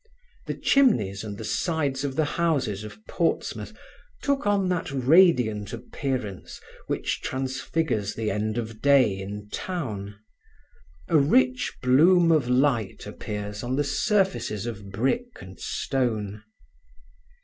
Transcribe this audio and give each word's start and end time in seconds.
The 0.47 0.55
chimneys 0.55 1.23
and 1.23 1.37
the 1.37 1.43
sides 1.45 2.03
of 2.03 2.15
the 2.15 2.25
houses 2.25 2.83
of 2.83 3.05
Portsmouth 3.05 3.71
took 4.23 4.47
on 4.47 4.67
that 4.69 4.89
radiant 4.89 5.73
appearance 5.73 6.59
which 6.87 7.21
transfigures 7.21 8.15
the 8.15 8.31
end 8.31 8.57
of 8.57 8.81
day 8.81 9.15
in 9.19 9.47
town. 9.51 10.15
A 11.07 11.19
rich 11.19 11.77
bloom 11.83 12.31
of 12.31 12.49
light 12.49 13.05
appears 13.05 13.61
on 13.61 13.75
the 13.75 13.83
surfaces 13.83 14.65
of 14.65 14.89
brick 14.89 15.39
and 15.39 15.59
stone. 15.59 16.41